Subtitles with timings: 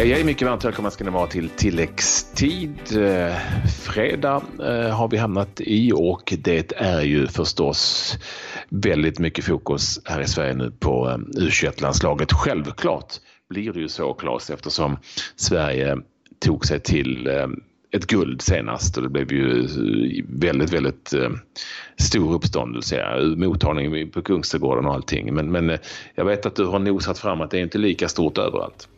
[0.00, 2.78] Eh, jag är mycket varmt välkomna ska ni vara till tilläggstid.
[2.96, 3.36] Eh,
[3.84, 8.14] fredag eh, har vi hamnat i och det är ju förstås
[8.68, 12.32] väldigt mycket fokus här i Sverige nu på U21-landslaget.
[12.32, 13.14] Självklart
[13.48, 14.98] blir det ju så Claes eftersom
[15.36, 15.98] Sverige
[16.44, 17.28] tog sig till
[17.92, 19.66] ett guld senast och det blev ju
[20.28, 21.14] väldigt, väldigt
[21.98, 23.04] stor uppståndelse.
[23.36, 25.34] Mottagning på Kungsträdgården och allting.
[25.34, 25.78] Men, men
[26.14, 28.88] jag vet att du har nosat fram att det är inte lika stort överallt.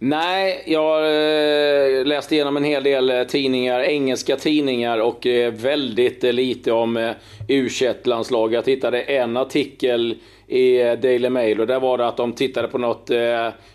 [0.00, 6.22] Nej, jag eh, läste igenom en hel del eh, tidningar, engelska tidningar och eh, väldigt
[6.22, 7.14] lite om
[7.48, 7.68] u
[8.04, 10.16] landslaget Jag tittade en artikel
[10.46, 13.10] i Daily Mail och där var det att de tittade på något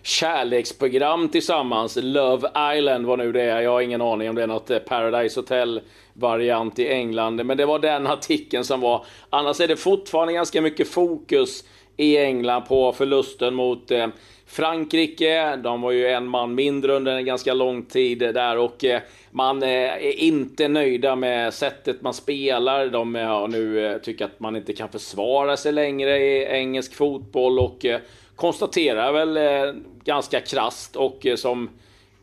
[0.02, 1.98] kärleksprogram tillsammans.
[2.02, 3.62] Love Island, vad nu det är.
[3.62, 7.45] Jag har ingen aning om det är något Paradise Hotel-variant i England.
[7.45, 9.05] Men det var den artikeln som var.
[9.30, 11.64] Annars är det fortfarande ganska mycket fokus
[11.98, 13.92] i England på förlusten mot
[14.54, 19.02] Frankrike, de var ju en man mindre under en ganska lång tid där och eh,
[19.32, 22.88] man eh, är inte nöjda med sättet man spelar.
[22.88, 27.60] De eh, har nu tycker att man inte kan försvara sig längre i engelsk fotboll
[27.60, 27.86] och
[28.36, 29.40] konstaterar väl
[30.04, 31.70] ganska krast och som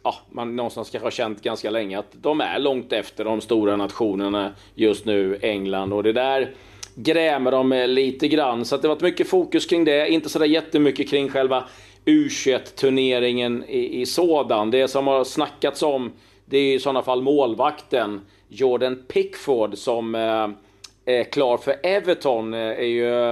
[0.03, 3.77] ja, man någonstans kanske har känt ganska länge att de är långt efter de stora
[3.77, 6.51] nationerna just nu, England och det där
[6.95, 8.65] grämer de lite grann.
[8.65, 11.65] Så att det har varit mycket fokus kring det, inte sådär jättemycket kring själva
[12.11, 14.71] U21-turneringen i, i sådan.
[14.71, 16.13] Det som har snackats om
[16.45, 20.49] det är i sådana fall målvakten Jordan Pickford som eh,
[21.05, 22.55] är klar för Everton.
[22.55, 23.31] Eh, är ju,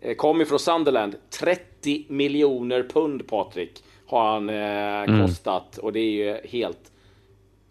[0.00, 1.14] eh, kom ifrån Sunderland.
[1.40, 5.26] 30 miljoner pund Patrik har han eh, mm.
[5.26, 6.92] kostat och det är ju helt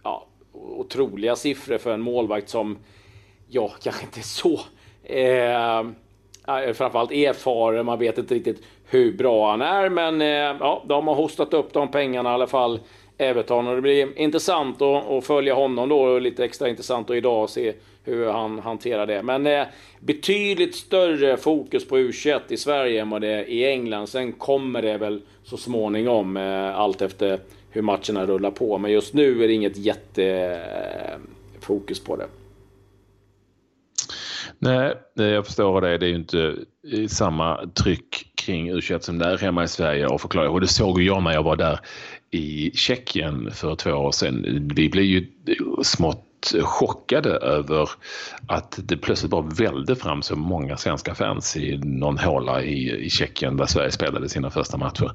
[0.04, 2.78] ja, otroliga siffror för en målvakt som
[3.48, 4.60] ja, kanske inte är så
[5.04, 7.86] eh, framförallt erfaren.
[7.86, 9.90] Man vet inte riktigt hur bra han är.
[9.90, 12.80] Men eh, ja, de har hostat upp de pengarna i alla fall.
[13.18, 17.16] Everton och det blir intressant att, att följa honom då och lite extra intressant att
[17.16, 17.74] idag se
[18.04, 19.24] hur han hanterar det.
[19.24, 19.66] Men eh,
[20.00, 24.08] betydligt större fokus på U21 i Sverige än vad det är i England.
[24.08, 27.40] Sen kommer det väl så småningom eh, allt efter
[27.70, 28.78] hur matcherna rullar på.
[28.78, 32.28] Men just nu är det inget jättefokus eh, på det.
[34.60, 35.98] Nej, jag förstår det.
[35.98, 36.56] Det är ju inte
[37.10, 40.50] samma tryck kring U21 som det är hemma i Sverige och förklara.
[40.50, 41.80] Och det såg jag när jag var där
[42.32, 44.70] i Tjeckien för två år sedan.
[44.76, 45.28] Vi blev ju
[45.84, 46.26] smått
[46.64, 47.90] chockade över
[48.48, 53.10] att det plötsligt bara välde fram så många svenska fans i någon håla i, i
[53.10, 55.12] Tjeckien där Sverige spelade sina första matcher.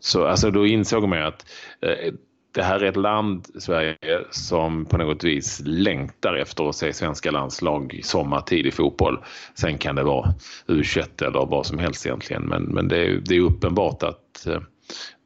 [0.00, 1.46] Så alltså då insåg man att
[1.80, 2.14] eh,
[2.58, 3.96] det här är ett land, Sverige,
[4.30, 9.18] som på något vis längtar efter att se svenska landslag sommartid i fotboll.
[9.54, 10.34] Sen kan det vara
[10.66, 12.42] U21 eller vad som helst egentligen.
[12.42, 14.60] Men, men det, är, det är uppenbart att eh,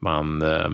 [0.00, 0.70] man eh,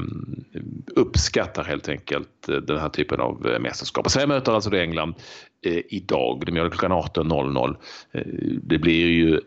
[0.97, 4.11] uppskattar helt enkelt eh, den här typen av mästerskap.
[4.11, 5.15] Sverige möter alltså det England
[5.89, 6.43] idag.
[6.47, 7.77] De gör det klockan 18.00.
[8.63, 9.41] Det blir ju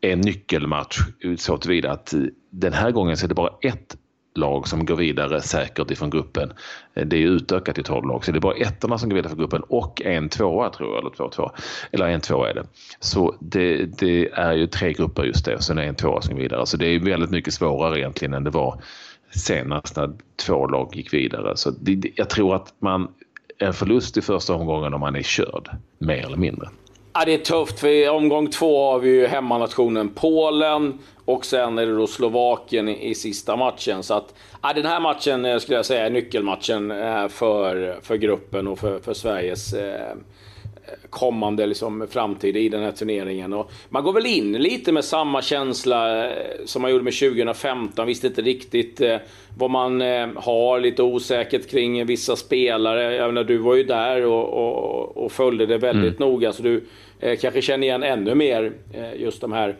[0.00, 0.98] en nyckelmatch
[1.36, 2.14] så tillvida att
[2.50, 3.96] den här gången så är det bara ett
[4.38, 6.52] lag som går vidare säkert ifrån gruppen.
[6.94, 9.30] Eh, det är utökat till 12 lag så det är bara ettorna som går vidare
[9.30, 11.50] från gruppen och en tvåa tror jag, eller två två.
[11.92, 12.64] Eller en tvåa är det.
[13.00, 16.34] Så det, det är ju tre grupper just det och sen är en tvåa som
[16.34, 16.66] går vidare.
[16.66, 18.82] Så det är väldigt mycket svårare egentligen än det var
[19.30, 20.10] senast när
[20.46, 21.56] två lag gick vidare.
[21.56, 23.08] Så det, jag tror att man
[23.58, 26.68] en förlust i första omgången om man är körd, mer eller mindre.
[27.12, 31.78] Ja, det är tufft, för i omgång två har vi ju hemmanationen Polen och sen
[31.78, 34.02] är det då Slovakien i, i sista matchen.
[34.02, 38.16] Så att, ja, den här matchen eh, skulle jag säga är nyckelmatchen eh, för, för
[38.16, 40.14] gruppen och för, för Sveriges eh,
[41.10, 43.52] kommande liksom, framtid i den här turneringen.
[43.52, 46.32] Och man går väl in lite med samma känsla eh,
[46.64, 48.06] som man gjorde med 2015.
[48.06, 49.16] Visste inte riktigt eh,
[49.58, 53.14] vad man eh, har, lite osäkert kring vissa spelare.
[53.14, 56.30] Jag menar, du var ju där och, och, och följde det väldigt mm.
[56.30, 56.84] noga, så du
[57.20, 59.76] eh, kanske känner igen ännu mer eh, just de här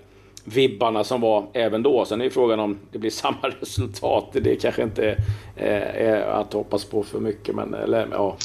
[0.49, 2.05] vibbarna som var även då.
[2.05, 4.31] Sen är frågan om det blir samma resultat.
[4.33, 5.17] Det kanske inte
[5.57, 7.55] är att hoppas på för mycket.
[7.55, 8.37] Men, eller, ja.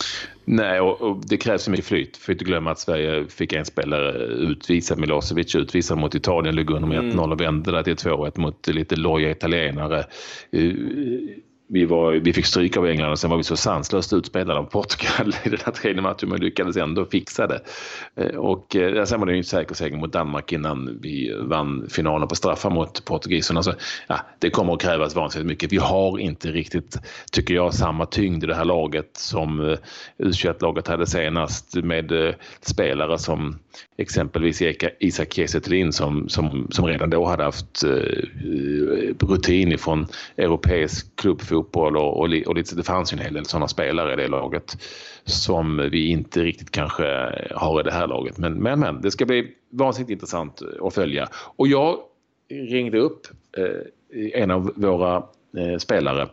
[0.45, 2.17] Nej, och, och det krävs mycket flyt.
[2.17, 6.87] Får inte glömma att Sverige fick en spelare utvisad, Milosevic utvisad mot Italien, låg under
[6.87, 7.31] med 1-0 mm.
[7.31, 10.05] och vände där till 2-1 mot lite loja italienare
[11.67, 14.63] vi, var, vi fick stryk av England och sen var vi så sanslöst utspelade av
[14.63, 17.61] Portugal i den här tredje matchen men lyckades ändå fixa det.
[18.15, 21.89] Eh, och eh, sen var det ju en säker seger mot Danmark innan vi vann
[21.89, 23.63] finalen på straffar mot portugiserna.
[23.63, 23.73] Så,
[24.07, 25.71] ja, det kommer att krävas vansinnigt mycket.
[25.71, 26.97] Vi har inte riktigt,
[27.31, 29.77] tycker jag, samma tyngd i det här laget som eh,
[30.17, 33.59] U21-laget hade senast med eh, spelare som
[33.97, 34.61] exempelvis
[34.99, 37.83] Isak Kiese som, som, som redan då hade haft
[39.19, 40.07] rutin ifrån
[40.37, 44.13] europeisk klubb fotboll och, och, och lite, det fanns ju en hel del sådana spelare
[44.13, 44.77] i det laget
[45.25, 47.05] som vi inte riktigt kanske
[47.55, 48.37] har i det här laget.
[48.37, 51.29] Men, men, men det ska bli vansinnigt intressant att följa.
[51.33, 51.97] Och jag
[52.49, 53.27] ringde upp
[53.57, 55.15] eh, en av våra
[55.57, 56.29] eh, spelare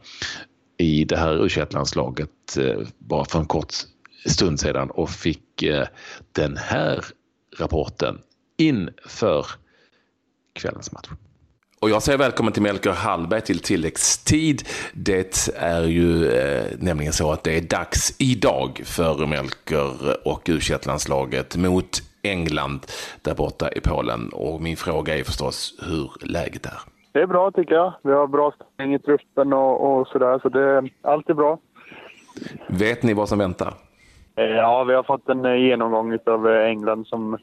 [0.76, 3.72] i det här u landslaget eh, bara för en kort
[4.26, 5.86] stund sedan och fick eh,
[6.32, 7.04] den här
[7.58, 8.18] rapporten
[8.56, 9.46] inför
[10.52, 11.08] kvällens match.
[11.82, 14.62] Och jag säger välkommen till Melker Hallberg till tilläggstid.
[14.94, 19.90] Det är ju eh, nämligen så att det är dags idag för Melker
[20.24, 20.58] och u
[21.56, 22.80] mot England
[23.22, 24.30] där borta i Polen.
[24.32, 26.80] Och min fråga är förstås hur läget är.
[27.12, 27.92] Det är bra tycker jag.
[28.02, 31.58] Vi har bra ställning i truppen och, och sådär, så det är alltid bra.
[32.68, 33.74] Vet ni vad som väntar?
[34.36, 37.38] Eh, ja, vi har fått en eh, genomgång av eh, England som,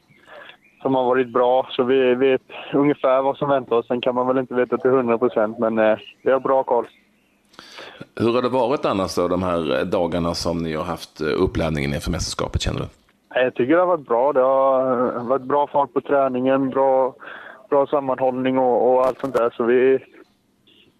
[0.82, 2.42] som har varit bra, så vi vet
[2.74, 3.86] ungefär vad som väntar oss.
[3.86, 5.74] Sen kan man väl inte veta till 100 procent, men
[6.22, 6.86] vi har bra koll.
[8.16, 12.10] Hur har det varit annars då, de här dagarna som ni har haft uppladdningen inför
[12.10, 12.86] mästerskapet, känner du?
[13.34, 14.32] Jag tycker det har varit bra.
[14.32, 17.14] Det har varit bra fart på träningen, bra,
[17.70, 19.54] bra sammanhållning och, och allt sånt där.
[19.56, 19.98] Så vi,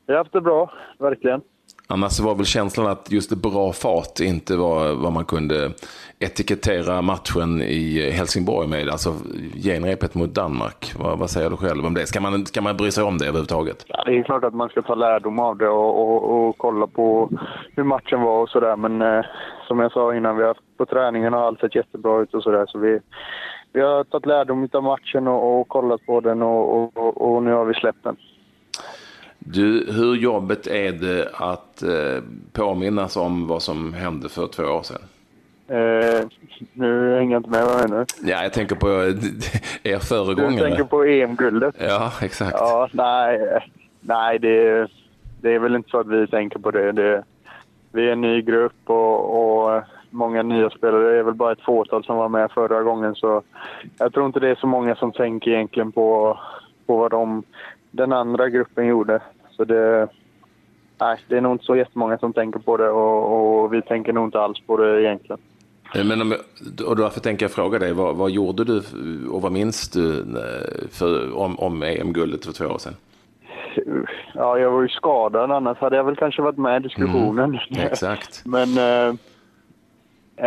[0.07, 1.41] vi har haft det bra, verkligen.
[1.91, 5.73] Annars var väl känslan att just bra fart inte var vad man kunde
[6.19, 9.15] etikettera matchen i Helsingborg med, alltså
[9.63, 10.93] genrepet mot Danmark.
[10.99, 12.07] Vad, vad, säger du själv om det?
[12.07, 13.85] Ska man, ska man bry sig om det överhuvudtaget?
[13.87, 16.87] Ja, det är klart att man ska ta lärdom av det och, och, och kolla
[16.87, 17.31] på
[17.77, 18.77] hur matchen var och sådär.
[18.77, 19.25] Men eh,
[19.69, 22.67] som jag sa innan, vi har, på träningen har allt sett jättebra ut och sådär.
[22.69, 22.99] Så vi,
[23.73, 27.65] vi har tagit lärdom av matchen och, och kollat på den och, och, nu har
[27.65, 28.17] vi släppt den.
[29.39, 32.23] Du, hur jobbet är det att eh,
[32.53, 35.03] påminnas om vad som hände för två år sedan?
[35.69, 36.27] Eh,
[36.73, 38.05] nu hänger jag inte med, vad du?
[38.23, 38.89] Ja, jag tänker på
[39.83, 40.51] er föregångare.
[40.51, 41.75] Du tänker på EM-guldet?
[41.79, 42.57] Ja, exakt.
[42.59, 43.61] Ja, nej,
[44.01, 44.89] nej det,
[45.41, 46.93] det är väl inte så att vi tänker på det.
[46.93, 47.25] det
[47.93, 51.13] vi är en ny grupp och, och många nya spelare.
[51.13, 53.15] Det är väl bara ett fåtal som var med förra gången.
[53.15, 53.43] Så
[53.99, 56.39] jag tror inte det är så många som tänker egentligen på,
[56.87, 57.43] på vad de,
[57.91, 59.21] den andra gruppen gjorde.
[59.51, 60.09] Så det,
[61.01, 64.13] nej, det är nog inte så jättemånga som tänker på det och, och vi tänker
[64.13, 65.41] nog inte alls på det egentligen.
[65.95, 66.35] Eh, men om,
[66.87, 68.83] och därför tänker jag fråga dig, vad, vad, gjorde du
[69.31, 72.95] och vad minns du eh, för, om, om EM-guldet för två år sedan?
[74.35, 77.59] Ja, jag var ju skadad, annars hade jag väl kanske varit med i diskussionen.
[77.71, 78.43] Mm, exakt.
[78.47, 79.15] Men eh,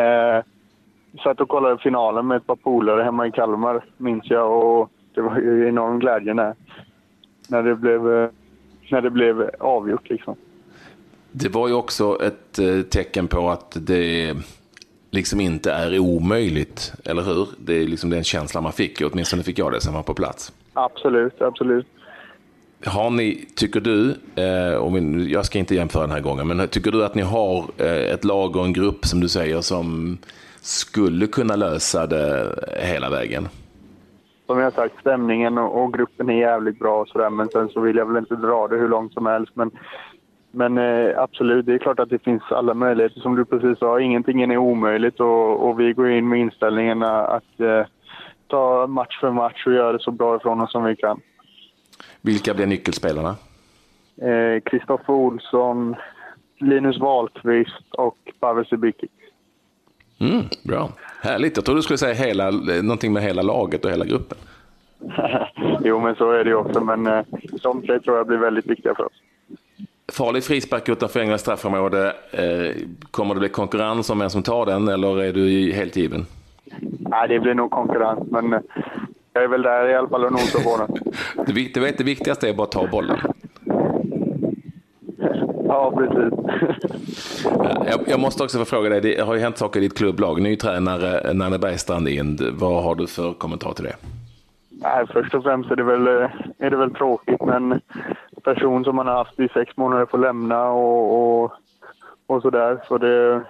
[0.04, 0.44] eh,
[1.24, 4.64] satt och kollade finalen med ett par polare hemma i Kalmar, minns jag.
[4.64, 6.56] Och det var ju enorm glädje när,
[7.48, 8.30] när, det, blev, eh,
[8.92, 10.10] när det blev avgjort.
[10.10, 10.36] Liksom.
[11.32, 12.60] Det var ju också ett
[12.92, 14.36] tecken på att det
[15.12, 17.48] liksom inte är omöjligt, eller hur?
[17.58, 20.54] Det är liksom den känslan man fick, åtminstone fick jag det som var på plats.
[20.74, 21.88] Absolut, absolut.
[22.86, 25.00] Har ni, tycker du, eh, och
[25.30, 28.24] jag ska inte jämföra den här gången, men tycker du att ni har eh, ett
[28.24, 30.18] lag och en grupp som du säger som
[30.62, 33.48] skulle kunna lösa det hela vägen?
[34.46, 37.82] Som jag sagt, stämningen och, och gruppen är jävligt bra och sådär, men sen så
[37.82, 39.52] vill jag väl inte dra det hur långt som helst.
[39.56, 39.72] Men,
[40.52, 43.20] men eh, absolut, det är klart att det finns alla möjligheter.
[43.20, 47.60] Som du precis sa, ingenting är omöjligt och, och vi går in med inställningen att
[47.60, 47.86] eh,
[48.48, 51.22] ta match för match och göra det så bra ifrån oss som vi kan.
[52.22, 53.36] Vilka blir nyckelspelarna?
[54.66, 55.96] Kristoffer eh, Olsson,
[56.60, 59.08] Linus Wahlqvist och Pavel Sibiki.
[60.20, 60.90] Mm, bra,
[61.22, 61.58] härligt.
[61.58, 64.38] Jag trodde du skulle säga hela, någonting med hela laget och hela gruppen.
[65.84, 66.80] jo, men så är det ju också.
[66.80, 67.26] Men eh,
[67.64, 69.22] de tre tror jag blir väldigt viktiga för oss.
[70.08, 72.16] Farlig frispark utanför Englands straffområde.
[72.32, 72.76] Eh,
[73.12, 76.26] kommer det bli konkurrens om vem som tar den eller är du helt given?
[77.00, 78.60] Nej, det blir nog konkurrens, men eh,
[79.34, 81.14] jag är väl där i alla fall och nosar på den.
[81.74, 83.18] Du vet, det viktigaste är bara att ta bollen.
[85.68, 86.40] Ja, precis.
[87.88, 90.42] jag, jag, måste också få fråga dig, det har ju hänt saker i ditt klubblag.
[90.42, 92.40] Ny tränare, Nanne Bergstrand in.
[92.60, 93.96] Vad har du för kommentar till det?
[94.70, 96.08] Nej, först och främst är det väl,
[96.58, 97.82] är det väl tråkigt, men
[98.44, 101.52] person som man har haft i sex månader får lämna och, och,
[102.28, 102.84] och sådär.
[102.88, 103.44] Så det,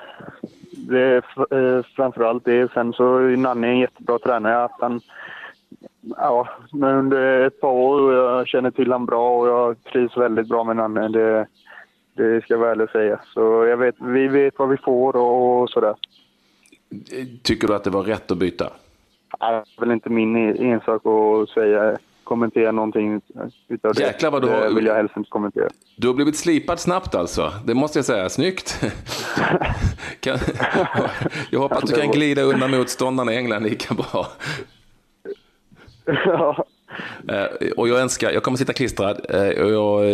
[0.72, 1.24] det är
[1.58, 2.72] eh, framförallt det.
[2.74, 4.64] Sen så är Nanne en jättebra tränare.
[4.64, 5.02] Att han,
[6.18, 10.18] ja, men under ett par år och jag känner till honom bra och jag trivs
[10.18, 11.08] väldigt bra med Nanne.
[11.08, 11.48] Det,
[12.14, 13.20] det ska jag väl säga.
[13.34, 15.96] Så jag vet, vi vet vad vi får och, och sådär.
[17.44, 18.70] Tycker du att det var rätt att byta?
[19.40, 23.22] Det är väl inte min ensak att säga, kommentera någonting
[23.68, 24.02] utav det.
[24.02, 24.62] Jäklar vad du har...
[24.62, 25.70] Det vill jag helst inte kommentera.
[25.96, 27.52] Du har blivit slipad snabbt alltså.
[27.66, 28.30] Det måste jag säga.
[28.30, 28.82] Snyggt!
[30.20, 30.38] kan...
[31.50, 34.28] jag hoppas att du kan glida undan motståndarna i England lika bra.
[36.26, 36.66] ja,
[37.78, 39.20] Och jag önskar, jag kommer sitta klistrad
[39.62, 40.06] och jag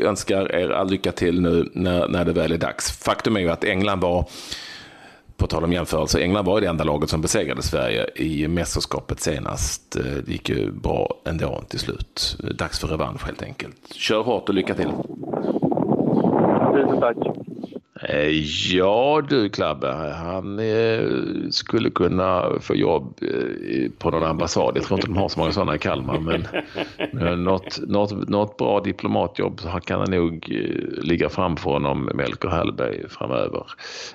[0.00, 3.04] önskar er all lycka till nu när, när det väl är dags.
[3.04, 4.26] Faktum är ju att England var
[5.36, 9.96] på tal om jämförelse, England var det enda laget som besegrade Sverige i mästerskapet senast.
[9.96, 12.36] Eh, det gick ju bra ändå till slut.
[12.44, 13.92] Eh, dags för revansch helt enkelt.
[13.92, 14.90] Kör hårt och lycka till!
[16.74, 17.16] Tusen tack!
[18.02, 18.28] Eh,
[18.74, 21.08] ja du Klabbe, han eh,
[21.50, 24.76] skulle kunna få jobb eh, på någon ambassad.
[24.76, 26.20] Jag tror inte de har så många sådana i Kalmar
[27.12, 30.48] men något, något, något bra diplomatjobb kan han nog
[31.02, 33.66] ligga framför honom, Melker Hallberg, framöver.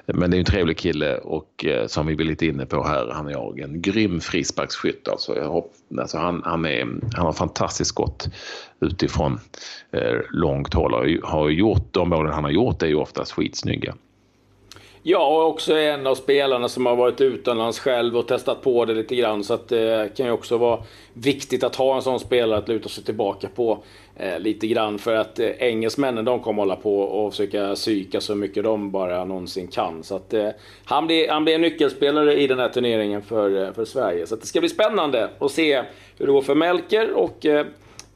[0.05, 3.27] Men det är en trevlig kille och som vi är lite inne på här, han
[3.27, 5.07] är en grym frisparksskytt.
[5.07, 8.29] Alltså, jag hopp, alltså han, han, är, han har fantastiskt skott
[8.81, 9.39] utifrån
[9.91, 11.19] eh, långt håll.
[11.23, 13.95] Har, gjort, de målen han har gjort är ju oftast skitsnygga.
[15.03, 18.93] Ja, och också en av spelarna som har varit utomlands själv och testat på det
[18.93, 19.43] lite grann.
[19.43, 20.79] Så att det kan ju också vara
[21.13, 23.83] viktigt att ha en sån spelare att luta sig tillbaka på
[24.15, 24.99] eh, lite grann.
[24.99, 29.25] För att eh, engelsmännen de kommer hålla på och försöka psyka så mycket de bara
[29.25, 30.03] någonsin kan.
[30.03, 30.49] Så att eh,
[30.85, 34.27] han, blir, han blir en nyckelspelare i den här turneringen för, eh, för Sverige.
[34.27, 35.83] Så det ska bli spännande att se
[36.17, 37.65] hur det går för Melker och eh,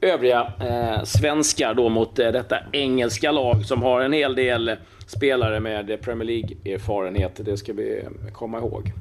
[0.04, 4.76] övriga eh, svenskar då mot eh, detta engelska lag som har en hel del
[5.08, 7.32] spelare med Premier League-erfarenhet.
[7.36, 8.92] Det ska vi komma ihåg.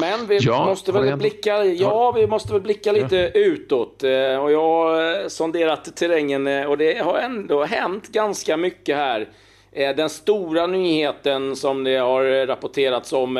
[0.00, 3.30] Men vi ja, måste väl blicka, ja, vi måste väl blicka lite ja.
[3.34, 4.04] utåt.
[4.04, 9.28] Eh, och jag har sonderat terrängen eh, och det har ändå hänt ganska mycket här.
[9.72, 13.36] Eh, den stora nyheten som det har rapporterats om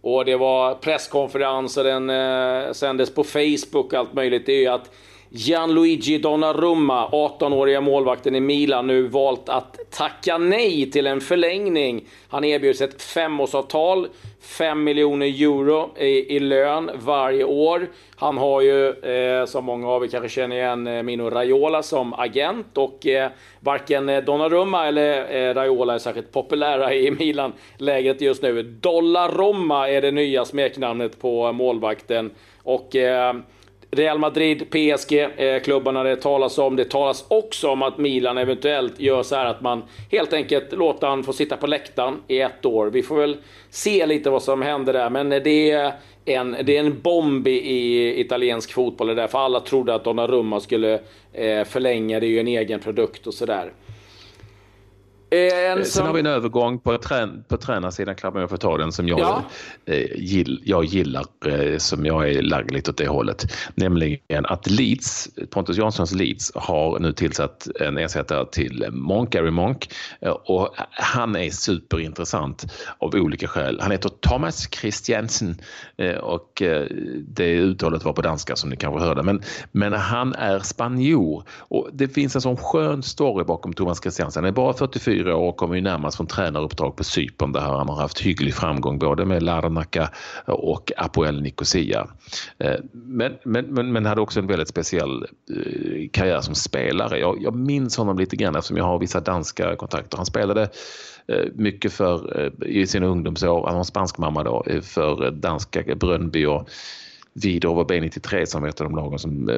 [0.00, 4.46] och det var presskonferens och den eh, sändes på Facebook och allt möjligt.
[4.46, 4.90] Det är ju att
[5.32, 12.04] Gianluigi Donnarumma, 18-åriga målvakten i Milan, nu valt att tacka nej till en förlängning.
[12.28, 14.08] Han erbjuds ett femårsavtal,
[14.40, 17.88] 5 miljoner euro i, i, lön varje år.
[18.16, 22.14] Han har ju, eh, som många av er kanske känner igen, eh, Mino Raiola som
[22.14, 28.62] agent och eh, varken Donnarumma eller eh, Raiola är särskilt populära i Milan-lägret just nu.
[28.62, 32.30] Dollaromma är det nya smeknamnet på målvakten
[32.62, 33.34] och eh,
[33.92, 36.76] Real Madrid, PSG, eh, klubbarna det talas om.
[36.76, 41.06] Det talas också om att Milan eventuellt gör så här att man helt enkelt låter
[41.06, 42.86] han få sitta på läktaren i ett år.
[42.86, 43.36] Vi får väl
[43.70, 45.92] se lite vad som händer där, men det är
[46.24, 49.06] en, det är en bomb i italiensk fotboll.
[49.06, 50.94] Det där, för alla trodde att Donnarumma skulle
[51.32, 52.20] eh, förlänga.
[52.20, 53.72] Det är ju en egen produkt och sådär.
[55.30, 55.84] Som...
[55.84, 59.08] Sen har vi en övergång på, trän på tränarsidan, Klabben, jag får ta den, som
[59.08, 59.44] jag, ja.
[59.86, 63.52] eh, gill, jag gillar, eh, som jag är lagd lite åt det hållet.
[63.74, 69.92] Nämligen att Leeds, Pontus Janssons Leeds, har nu tillsatt en ersättare till Monk, Gary Monk.
[70.20, 72.66] Eh, och han är superintressant
[72.98, 73.80] av olika skäl.
[73.80, 75.60] Han heter Thomas Christiansen
[75.96, 76.86] eh, och eh,
[77.28, 79.22] det uttalet var på danska som ni kanske hörde.
[79.22, 84.44] Men, men han är spanjor och det finns en sån skön story bakom Thomas Christiansen.
[84.44, 87.88] Han är bara 44 fyra år kommer ju närmast från tränaruppdrag på Cypern där han
[87.88, 90.10] har haft hygglig framgång både med Larnaca
[90.46, 92.06] och Apoel Nicosia.
[92.58, 97.18] Eh, men, men, men, men hade också en väldigt speciell eh, karriär som spelare.
[97.18, 100.16] Jag, jag minns honom lite grann eftersom jag har vissa danska kontakter.
[100.16, 100.62] Han spelade
[101.28, 106.68] eh, mycket för, i sina ungdomsår, han var spansk mamma då, för danska Brönnby och
[107.32, 109.50] Vidor var B93 som var ett av de lagen som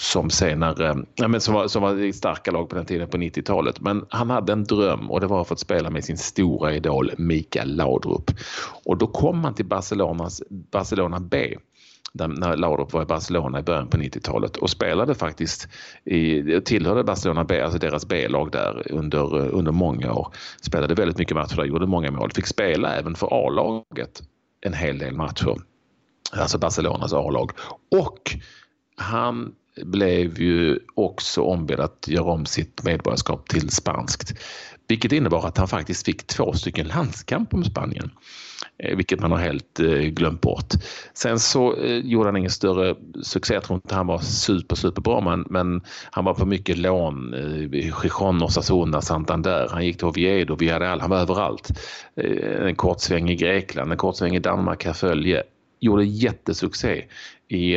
[0.00, 3.80] som senare, ja, men som, var, som var starka lag på den tiden på 90-talet.
[3.80, 7.10] Men han hade en dröm och det var att få spela med sin stora idol
[7.18, 8.30] Mikael Laudrup.
[8.84, 11.56] Och då kom han till Barcelonas, Barcelona B
[12.24, 15.68] när Laudrup var i Barcelona i början på 90-talet och spelade faktiskt
[16.04, 20.34] i, tillhörde Barcelona B, alltså deras B-lag där under, under många år.
[20.60, 22.30] Spelade väldigt mycket matcher där, gjorde många mål.
[22.32, 24.22] Fick spela även för A-laget
[24.60, 25.56] en hel del matcher.
[26.32, 27.50] Alltså Barcelonas A-lag.
[27.90, 28.36] Och
[28.96, 34.34] han blev ju också ombedd att göra om sitt medborgarskap till spanskt.
[34.88, 38.10] Vilket innebar att han faktiskt fick två stycken landskamper med Spanien.
[38.78, 40.74] Eh, vilket man har helt eh, glömt bort.
[41.14, 43.54] Sen så eh, gjorde han ingen större succé.
[43.54, 47.34] Jag tror inte han var super, superbra men, men han var på mycket lån.
[47.72, 49.68] Gijon, Osasuna, Santander.
[49.70, 51.00] Han gick till Oviedo, Villarreal.
[51.00, 51.70] Han var överallt.
[52.60, 55.42] En kort sväng i Grekland, en kort sväng i Danmark, här följe.
[55.80, 57.04] Gjorde jättesuccé
[57.48, 57.76] i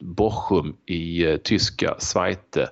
[0.00, 2.70] Bochum i eh, tyska Zweite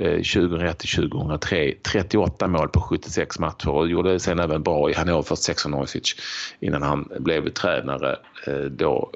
[0.00, 1.74] eh, 2001 till 2003.
[1.92, 5.36] 38 mål på 76 matcher och gjorde sen även bra i Hannover för
[5.76, 6.14] 96
[6.60, 8.16] innan han blev tränare
[8.46, 9.10] eh, då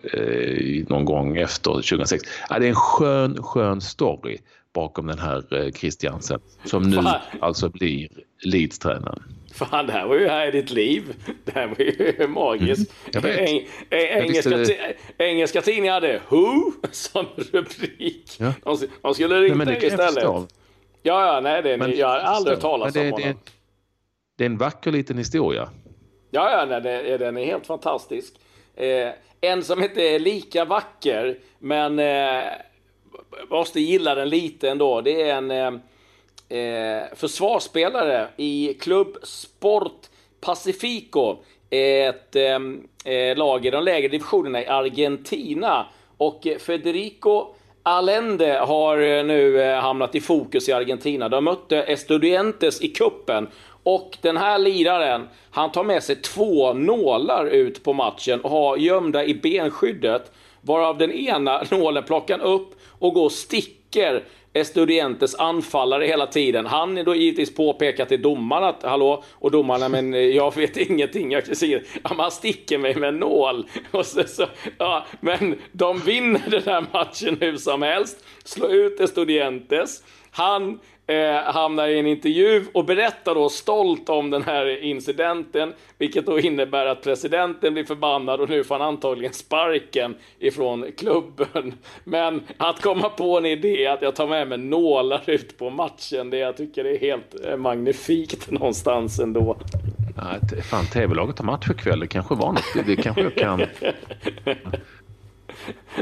[0.89, 2.25] någon gång efter 2006.
[2.51, 4.39] Ja, det är en skön, skön story
[4.75, 7.01] bakom den här Christiansen som nu
[7.41, 8.09] alltså blir
[8.43, 9.23] Leeds-tränaren.
[9.55, 11.15] Fan, det här var ju här i ditt liv.
[11.45, 12.93] Det här var ju magiskt.
[13.15, 13.49] Mm, vet.
[13.49, 14.97] Eng, engelska, det...
[15.19, 18.37] engelska tidningar hade Who som rubrik.
[18.39, 18.53] Ja.
[18.65, 20.25] De, de skulle ringt dig istället.
[20.25, 20.47] Ja,
[21.03, 23.21] ja, nej, det, men, jag har aldrig hört talas om honom.
[23.23, 23.37] Det,
[24.37, 25.69] det är en vacker liten historia.
[26.31, 28.35] Ja, ja nej, det, den är helt fantastisk.
[28.77, 32.45] Eh, en som inte är lika vacker, men eh,
[33.51, 35.01] måste gilla den lite ändå.
[35.01, 35.73] Det är en eh,
[36.59, 40.07] eh försvarsspelare i Club Sport
[40.41, 41.37] Pacifico.
[41.71, 42.59] Ett eh,
[43.15, 45.87] eh, lag i de lägre divisionerna i Argentina.
[46.17, 47.55] Och Federico
[47.89, 51.29] Allende har eh, nu eh, hamnat i fokus i Argentina.
[51.29, 53.49] De mötte Estudiantes i kuppen
[53.83, 58.77] och den här liraren, han tar med sig två nålar ut på matchen och har
[58.77, 60.33] gömda i benskyddet.
[60.61, 66.67] Varav den ena nålen plockar upp och går och sticker Estudiantes anfallare hela tiden.
[66.67, 70.77] Han är då givetvis påpekat till domaren att hallå, och domaren men eh, jag vet
[70.91, 73.67] ingenting, jag ser, ja, man sticker mig med en nål.
[73.91, 74.47] Och så, så,
[74.79, 80.03] ja, men de vinner den här matchen hur som helst, slår ut Estudiantes.
[80.31, 86.27] Han eh, hamnar i en intervju och berättar då stolt om den här incidenten, vilket
[86.27, 91.75] då innebär att presidenten blir förbannad och nu får han antagligen sparken ifrån klubben.
[92.05, 96.31] Men att komma på en idé att jag tar med mig nålar ut på matchen,
[96.31, 99.57] det jag tycker det är helt eh, magnifikt någonstans ändå.
[100.71, 102.65] Fan, tv-laget har match ikväll, det kanske var något.
[102.75, 103.63] Det, det kanske jag kan...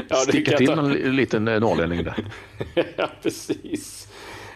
[0.09, 0.73] Ja, Sticka till ta...
[0.73, 2.15] en liten eh, norrlänning där.
[2.97, 4.06] ja, precis.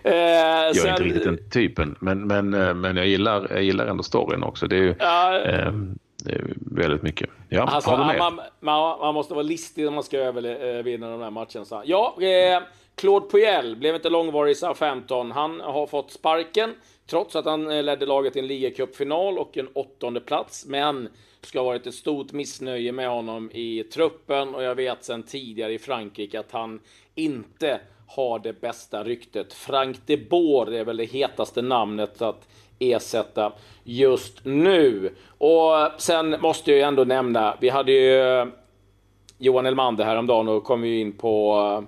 [0.04, 0.90] Eh, jag är sen...
[0.90, 4.68] inte riktigt den typen, men, men, eh, men jag, gillar, jag gillar ändå storyn också.
[4.68, 5.72] Det är ju ja, eh,
[6.24, 7.30] det är väldigt mycket.
[7.50, 7.90] Ja, alltså?
[7.98, 8.40] Man, man,
[9.00, 11.84] man, måste vara listig när man ska övervinna de här matcherna.
[11.86, 12.62] Ja, eh,
[12.96, 15.32] Claude Puel blev inte långvarig i Southampton.
[15.32, 16.74] Han har fått sparken
[17.10, 20.66] trots att han eh, ledde laget till en ligacupfinal och en åttonde plats.
[20.66, 21.04] Men
[21.42, 25.24] det ska ha varit ett stort missnöje med honom i truppen och jag vet sedan
[25.24, 26.80] tidigare i Frankrike att han
[27.16, 27.80] inte
[28.16, 29.54] har det bästa ryktet.
[29.54, 32.48] Frank de Boer är väl det hetaste namnet att
[32.80, 35.16] ersätta just nu.
[35.38, 38.46] Och sen måste jag ju ändå nämna, vi hade ju eh,
[39.38, 41.88] Johan Elmander häromdagen och kom ju in på eh,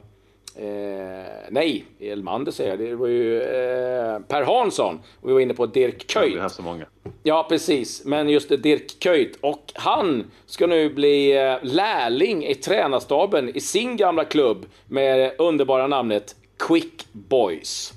[0.55, 2.79] Eh, nej, Elmander säger jag.
[2.79, 4.99] Det var ju eh, Per Hansson.
[5.21, 6.35] Och vi var inne på Dirk Kuyt.
[6.37, 6.85] Ja, så många.
[7.23, 8.05] Ja, precis.
[8.05, 9.37] Men just Dirk Kuyt.
[9.41, 15.87] Och han ska nu bli eh, lärling i tränarstaben i sin gamla klubb med underbara
[15.87, 16.35] namnet
[16.67, 17.93] Quick Boys.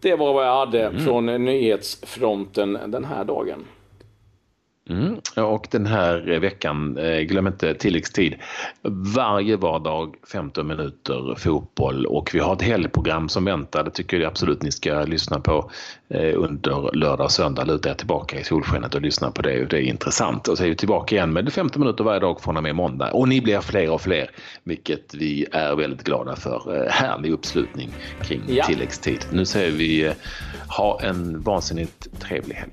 [0.00, 1.04] Det var vad jag hade mm.
[1.04, 3.64] från nyhetsfronten den här dagen.
[4.90, 5.20] Mm.
[5.36, 8.34] Och den här veckan, eh, glöm inte tilläggstid.
[9.16, 13.84] Varje vardag 15 minuter fotboll och vi har ett helgprogram som väntar.
[13.84, 15.70] Det tycker jag absolut ni ska lyssna på
[16.08, 17.64] eh, under lördag och söndag.
[17.64, 19.64] Luta er tillbaka i solskenet och lyssna på det.
[19.64, 20.48] Det är intressant.
[20.48, 23.10] Och så är vi tillbaka igen med 15 minuter varje dag från och med måndag.
[23.12, 24.30] Och ni blir fler och fler,
[24.64, 26.76] vilket vi är väldigt glada för.
[26.76, 27.90] Eh, härlig uppslutning
[28.22, 28.64] kring ja.
[28.64, 29.26] tilläggstid.
[29.32, 30.12] Nu säger vi
[30.68, 32.72] ha en vansinnigt trevlig helg.